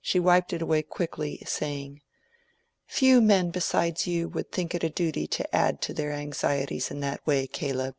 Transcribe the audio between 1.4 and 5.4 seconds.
saying— "Few men besides you would think it a duty